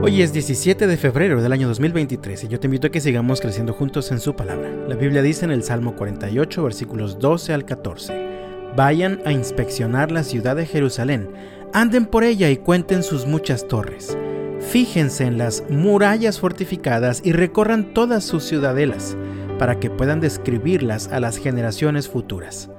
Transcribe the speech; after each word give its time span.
Hoy 0.00 0.22
es 0.22 0.32
17 0.32 0.86
de 0.86 0.96
febrero 0.96 1.42
del 1.42 1.52
año 1.52 1.66
2023 1.66 2.44
y 2.44 2.48
yo 2.48 2.60
te 2.60 2.68
invito 2.68 2.86
a 2.86 2.90
que 2.90 3.00
sigamos 3.00 3.40
creciendo 3.40 3.72
juntos 3.72 4.12
en 4.12 4.20
su 4.20 4.36
palabra. 4.36 4.70
La 4.86 4.94
Biblia 4.94 5.22
dice 5.22 5.44
en 5.44 5.50
el 5.50 5.64
Salmo 5.64 5.96
48 5.96 6.62
versículos 6.62 7.18
12 7.18 7.52
al 7.52 7.64
14, 7.64 8.28
Vayan 8.76 9.20
a 9.24 9.32
inspeccionar 9.32 10.12
la 10.12 10.22
ciudad 10.22 10.54
de 10.54 10.66
Jerusalén, 10.66 11.28
anden 11.72 12.06
por 12.06 12.22
ella 12.22 12.48
y 12.48 12.58
cuenten 12.58 13.02
sus 13.02 13.26
muchas 13.26 13.66
torres. 13.66 14.16
Fíjense 14.60 15.24
en 15.24 15.36
las 15.36 15.64
murallas 15.68 16.38
fortificadas 16.38 17.20
y 17.24 17.32
recorran 17.32 17.92
todas 17.92 18.22
sus 18.22 18.44
ciudadelas, 18.44 19.16
para 19.58 19.80
que 19.80 19.90
puedan 19.90 20.20
describirlas 20.20 21.08
a 21.08 21.18
las 21.18 21.38
generaciones 21.38 22.08
futuras. 22.08 22.70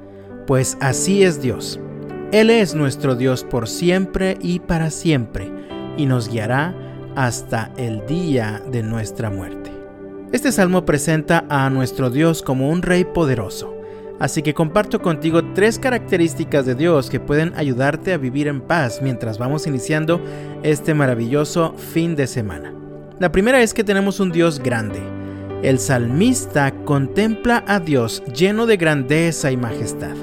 Pues 0.47 0.77
así 0.79 1.23
es 1.23 1.41
Dios. 1.41 1.81
Él 2.31 2.49
es 2.49 2.75
nuestro 2.75 3.15
Dios 3.15 3.43
por 3.43 3.67
siempre 3.67 4.37
y 4.41 4.59
para 4.59 4.89
siempre, 4.89 5.51
y 5.97 6.05
nos 6.05 6.29
guiará 6.29 6.88
hasta 7.19 7.69
el 7.75 8.05
día 8.05 8.63
de 8.71 8.81
nuestra 8.81 9.29
muerte. 9.29 9.69
Este 10.31 10.53
salmo 10.53 10.85
presenta 10.85 11.43
a 11.49 11.69
nuestro 11.69 12.09
Dios 12.09 12.41
como 12.41 12.69
un 12.69 12.81
rey 12.81 13.03
poderoso, 13.03 13.75
así 14.21 14.41
que 14.41 14.53
comparto 14.53 15.01
contigo 15.01 15.43
tres 15.53 15.79
características 15.79 16.65
de 16.65 16.75
Dios 16.75 17.09
que 17.09 17.19
pueden 17.19 17.51
ayudarte 17.57 18.13
a 18.13 18.17
vivir 18.17 18.47
en 18.47 18.61
paz 18.61 19.01
mientras 19.01 19.37
vamos 19.37 19.67
iniciando 19.67 20.21
este 20.63 20.93
maravilloso 20.93 21.73
fin 21.91 22.15
de 22.15 22.25
semana. 22.25 22.73
La 23.19 23.33
primera 23.33 23.61
es 23.61 23.73
que 23.73 23.83
tenemos 23.83 24.21
un 24.21 24.31
Dios 24.31 24.59
grande. 24.59 25.01
El 25.61 25.79
salmista 25.79 26.71
contempla 26.85 27.65
a 27.67 27.81
Dios 27.81 28.23
lleno 28.33 28.65
de 28.65 28.77
grandeza 28.77 29.51
y 29.51 29.57
majestad. 29.57 30.15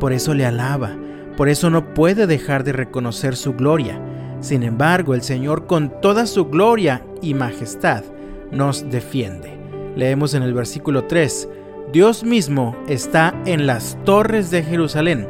Por 0.00 0.12
eso 0.12 0.34
le 0.34 0.44
alaba, 0.44 0.90
por 1.36 1.48
eso 1.48 1.70
no 1.70 1.94
puede 1.94 2.26
dejar 2.26 2.64
de 2.64 2.72
reconocer 2.72 3.36
su 3.36 3.52
gloria 3.52 4.00
sin 4.42 4.64
embargo, 4.64 5.14
el 5.14 5.22
Señor 5.22 5.66
con 5.66 6.00
toda 6.00 6.26
su 6.26 6.46
gloria 6.46 7.02
y 7.22 7.32
majestad 7.32 8.04
nos 8.50 8.90
defiende. 8.90 9.56
Leemos 9.96 10.34
en 10.34 10.42
el 10.42 10.52
versículo 10.52 11.04
3, 11.04 11.48
Dios 11.92 12.24
mismo 12.24 12.76
está 12.88 13.34
en 13.46 13.66
las 13.66 13.96
torres 14.04 14.50
de 14.50 14.62
Jerusalén, 14.62 15.28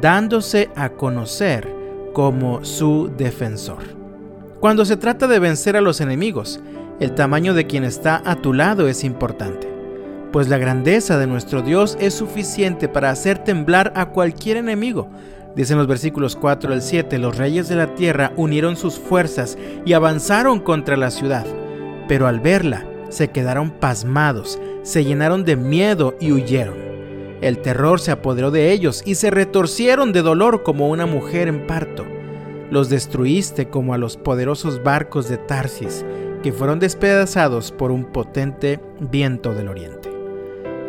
dándose 0.00 0.70
a 0.76 0.90
conocer 0.90 1.68
como 2.12 2.64
su 2.64 3.10
defensor. 3.16 3.82
Cuando 4.60 4.84
se 4.84 4.96
trata 4.96 5.26
de 5.26 5.40
vencer 5.40 5.76
a 5.76 5.80
los 5.80 6.00
enemigos, 6.00 6.60
el 7.00 7.12
tamaño 7.14 7.54
de 7.54 7.66
quien 7.66 7.84
está 7.84 8.22
a 8.24 8.36
tu 8.36 8.52
lado 8.52 8.86
es 8.86 9.02
importante, 9.02 9.68
pues 10.30 10.48
la 10.48 10.58
grandeza 10.58 11.18
de 11.18 11.26
nuestro 11.26 11.60
Dios 11.60 11.96
es 12.00 12.14
suficiente 12.14 12.88
para 12.88 13.10
hacer 13.10 13.38
temblar 13.38 13.92
a 13.96 14.10
cualquier 14.10 14.58
enemigo, 14.58 15.10
Dicen 15.56 15.78
los 15.78 15.86
versículos 15.86 16.34
4 16.34 16.72
al 16.72 16.82
7, 16.82 17.18
los 17.18 17.36
reyes 17.36 17.68
de 17.68 17.76
la 17.76 17.94
tierra 17.94 18.32
unieron 18.36 18.76
sus 18.76 18.98
fuerzas 18.98 19.56
y 19.84 19.92
avanzaron 19.92 20.58
contra 20.58 20.96
la 20.96 21.10
ciudad, 21.10 21.46
pero 22.08 22.26
al 22.26 22.40
verla 22.40 22.86
se 23.08 23.28
quedaron 23.30 23.70
pasmados, 23.70 24.58
se 24.82 25.04
llenaron 25.04 25.44
de 25.44 25.56
miedo 25.56 26.16
y 26.20 26.32
huyeron. 26.32 26.74
El 27.40 27.58
terror 27.58 28.00
se 28.00 28.10
apoderó 28.10 28.50
de 28.50 28.72
ellos 28.72 29.02
y 29.04 29.14
se 29.14 29.30
retorcieron 29.30 30.12
de 30.12 30.22
dolor 30.22 30.62
como 30.62 30.88
una 30.88 31.06
mujer 31.06 31.46
en 31.46 31.66
parto. 31.66 32.04
Los 32.70 32.88
destruiste 32.88 33.68
como 33.68 33.94
a 33.94 33.98
los 33.98 34.16
poderosos 34.16 34.82
barcos 34.82 35.28
de 35.28 35.36
Tarsis, 35.36 36.04
que 36.42 36.52
fueron 36.52 36.80
despedazados 36.80 37.70
por 37.70 37.92
un 37.92 38.06
potente 38.06 38.80
viento 38.98 39.54
del 39.54 39.68
oriente. 39.68 40.10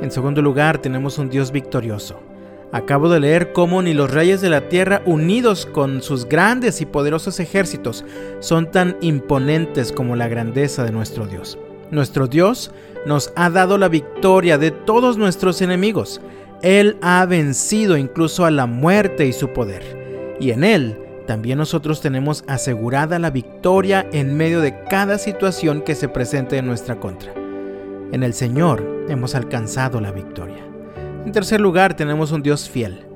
En 0.01 0.11
segundo 0.11 0.41
lugar, 0.41 0.79
tenemos 0.79 1.19
un 1.19 1.29
Dios 1.29 1.51
victorioso. 1.51 2.24
Acabo 2.71 3.09
de 3.09 3.19
leer 3.19 3.53
cómo 3.53 3.81
ni 3.81 3.93
los 3.93 4.11
reyes 4.11 4.41
de 4.41 4.49
la 4.49 4.67
tierra, 4.67 5.01
unidos 5.05 5.65
con 5.65 6.01
sus 6.01 6.25
grandes 6.25 6.81
y 6.81 6.85
poderosos 6.85 7.39
ejércitos, 7.39 8.03
son 8.39 8.71
tan 8.71 8.97
imponentes 9.01 9.91
como 9.91 10.15
la 10.15 10.27
grandeza 10.27 10.83
de 10.83 10.91
nuestro 10.91 11.25
Dios. 11.27 11.57
Nuestro 11.91 12.27
Dios 12.27 12.71
nos 13.05 13.31
ha 13.35 13.49
dado 13.49 13.77
la 13.77 13.87
victoria 13.87 14.57
de 14.57 14.71
todos 14.71 15.17
nuestros 15.17 15.61
enemigos. 15.61 16.19
Él 16.61 16.97
ha 17.01 17.25
vencido 17.25 17.95
incluso 17.95 18.45
a 18.45 18.51
la 18.51 18.65
muerte 18.65 19.27
y 19.27 19.33
su 19.33 19.49
poder. 19.49 20.35
Y 20.39 20.51
en 20.51 20.63
Él 20.63 20.97
también 21.27 21.57
nosotros 21.57 22.01
tenemos 22.01 22.43
asegurada 22.47 23.19
la 23.19 23.29
victoria 23.29 24.07
en 24.11 24.35
medio 24.35 24.61
de 24.61 24.83
cada 24.89 25.17
situación 25.17 25.81
que 25.81 25.95
se 25.95 26.09
presente 26.09 26.57
en 26.57 26.67
nuestra 26.67 26.99
contra. 26.99 27.33
En 28.11 28.23
el 28.23 28.33
Señor 28.33 29.05
hemos 29.09 29.35
alcanzado 29.35 30.01
la 30.01 30.11
victoria. 30.11 30.74
En 31.25 31.31
tercer 31.31 31.59
lugar 31.59 31.95
tenemos 31.95 32.31
un 32.31 32.43
Dios 32.43 32.69
fiel. 32.69 33.07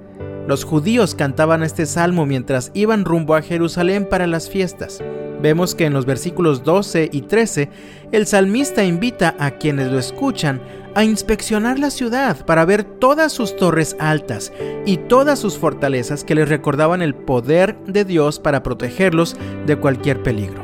Los 0.47 0.63
judíos 0.63 1.13
cantaban 1.13 1.61
este 1.61 1.85
salmo 1.85 2.25
mientras 2.25 2.71
iban 2.73 3.05
rumbo 3.05 3.35
a 3.35 3.43
Jerusalén 3.43 4.09
para 4.09 4.25
las 4.25 4.49
fiestas. 4.49 4.99
Vemos 5.43 5.75
que 5.75 5.85
en 5.85 5.93
los 5.93 6.07
versículos 6.07 6.63
12 6.63 7.09
y 7.13 7.21
13 7.21 7.69
el 8.11 8.25
salmista 8.25 8.83
invita 8.83 9.35
a 9.37 9.51
quienes 9.51 9.91
lo 9.91 9.99
escuchan 9.99 10.59
a 10.95 11.03
inspeccionar 11.03 11.77
la 11.77 11.91
ciudad 11.91 12.45
para 12.47 12.65
ver 12.65 12.83
todas 12.83 13.31
sus 13.31 13.55
torres 13.55 13.95
altas 13.99 14.51
y 14.87 14.97
todas 14.97 15.37
sus 15.37 15.59
fortalezas 15.59 16.23
que 16.23 16.33
les 16.33 16.49
recordaban 16.49 17.03
el 17.03 17.13
poder 17.13 17.77
de 17.85 18.05
Dios 18.05 18.39
para 18.39 18.63
protegerlos 18.63 19.37
de 19.67 19.75
cualquier 19.75 20.23
peligro. 20.23 20.63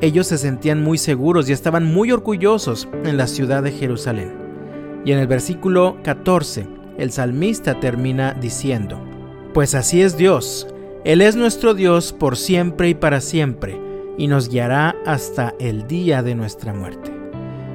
Ellos 0.00 0.26
se 0.26 0.36
sentían 0.36 0.82
muy 0.82 0.98
seguros 0.98 1.48
y 1.48 1.52
estaban 1.52 1.86
muy 1.86 2.10
orgullosos 2.10 2.88
en 3.04 3.16
la 3.16 3.28
ciudad 3.28 3.62
de 3.62 3.70
Jerusalén. 3.70 4.41
Y 5.04 5.12
en 5.12 5.18
el 5.18 5.26
versículo 5.26 5.98
14, 6.04 6.66
el 6.98 7.10
salmista 7.10 7.80
termina 7.80 8.34
diciendo, 8.34 9.00
Pues 9.52 9.74
así 9.74 10.00
es 10.02 10.16
Dios, 10.16 10.68
Él 11.04 11.20
es 11.22 11.34
nuestro 11.34 11.74
Dios 11.74 12.12
por 12.12 12.36
siempre 12.36 12.88
y 12.88 12.94
para 12.94 13.20
siempre, 13.20 13.80
y 14.16 14.28
nos 14.28 14.48
guiará 14.48 14.94
hasta 15.04 15.54
el 15.58 15.88
día 15.88 16.22
de 16.22 16.34
nuestra 16.34 16.72
muerte. 16.72 17.12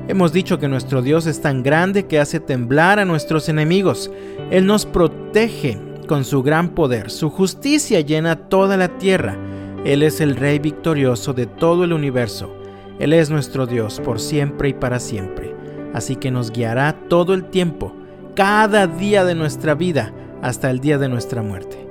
Hemos 0.07 0.31
dicho 0.31 0.57
que 0.57 0.69
nuestro 0.69 1.01
Dios 1.01 1.25
es 1.25 1.41
tan 1.41 1.63
grande 1.63 2.05
que 2.05 2.19
hace 2.19 2.39
temblar 2.39 2.97
a 2.97 3.03
nuestros 3.03 3.49
enemigos. 3.49 4.09
Él 4.51 4.65
nos 4.65 4.85
protege 4.85 5.77
con 6.07 6.23
su 6.23 6.43
gran 6.43 6.69
poder, 6.69 7.11
su 7.11 7.29
justicia 7.29 7.99
llena 7.99 8.47
toda 8.47 8.77
la 8.77 8.97
tierra. 8.97 9.37
Él 9.83 10.03
es 10.03 10.21
el 10.21 10.37
Rey 10.37 10.59
victorioso 10.59 11.33
de 11.33 11.45
todo 11.45 11.83
el 11.83 11.91
universo. 11.91 12.55
Él 12.99 13.11
es 13.11 13.29
nuestro 13.29 13.67
Dios 13.67 13.99
por 13.99 14.21
siempre 14.21 14.69
y 14.69 14.73
para 14.73 15.01
siempre 15.01 15.46
así 15.93 16.15
que 16.15 16.31
nos 16.31 16.51
guiará 16.51 16.93
todo 17.07 17.33
el 17.33 17.45
tiempo, 17.45 17.93
cada 18.35 18.87
día 18.87 19.25
de 19.25 19.35
nuestra 19.35 19.73
vida, 19.75 20.13
hasta 20.41 20.69
el 20.69 20.79
día 20.79 20.97
de 20.97 21.09
nuestra 21.09 21.41
muerte. 21.41 21.87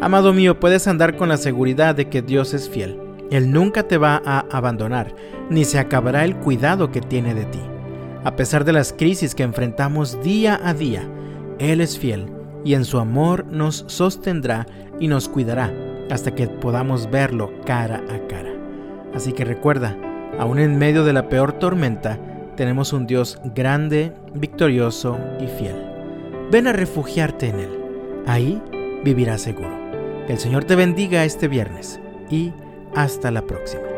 Amado 0.00 0.32
mío, 0.32 0.58
puedes 0.58 0.88
andar 0.88 1.16
con 1.16 1.28
la 1.28 1.36
seguridad 1.36 1.94
de 1.94 2.08
que 2.08 2.22
Dios 2.22 2.54
es 2.54 2.68
fiel. 2.68 2.98
Él 3.30 3.52
nunca 3.52 3.84
te 3.84 3.98
va 3.98 4.20
a 4.24 4.40
abandonar, 4.50 5.14
ni 5.48 5.64
se 5.64 5.78
acabará 5.78 6.24
el 6.24 6.36
cuidado 6.36 6.90
que 6.90 7.00
tiene 7.00 7.34
de 7.34 7.44
ti. 7.44 7.60
A 8.24 8.36
pesar 8.36 8.64
de 8.64 8.72
las 8.72 8.92
crisis 8.92 9.34
que 9.34 9.42
enfrentamos 9.42 10.22
día 10.22 10.60
a 10.62 10.74
día, 10.74 11.02
Él 11.58 11.80
es 11.80 11.98
fiel 11.98 12.26
y 12.64 12.74
en 12.74 12.84
su 12.84 12.98
amor 12.98 13.46
nos 13.46 13.84
sostendrá 13.88 14.66
y 15.00 15.08
nos 15.08 15.28
cuidará 15.28 15.72
hasta 16.10 16.34
que 16.34 16.46
podamos 16.46 17.10
verlo 17.10 17.52
cara 17.64 18.02
a 18.10 18.26
cara. 18.28 18.52
Así 19.14 19.32
que 19.32 19.44
recuerda, 19.44 19.96
aún 20.38 20.58
en 20.58 20.78
medio 20.78 21.04
de 21.04 21.12
la 21.12 21.28
peor 21.28 21.52
tormenta, 21.54 22.18
tenemos 22.56 22.92
un 22.92 23.06
Dios 23.06 23.40
grande, 23.54 24.12
victorioso 24.34 25.18
y 25.40 25.46
fiel. 25.46 25.76
Ven 26.50 26.66
a 26.66 26.72
refugiarte 26.72 27.48
en 27.48 27.60
Él. 27.60 27.70
Ahí 28.26 28.62
vivirás 29.04 29.42
seguro. 29.42 29.70
Que 30.26 30.34
el 30.34 30.38
Señor 30.38 30.64
te 30.64 30.76
bendiga 30.76 31.24
este 31.24 31.48
viernes 31.48 32.00
y 32.30 32.52
hasta 32.94 33.30
la 33.30 33.42
próxima. 33.42 33.91